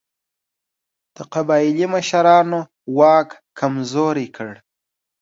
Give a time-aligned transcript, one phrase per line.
[1.15, 2.59] د قبایلي مشرانو
[2.97, 4.51] واک کمزوری کړ.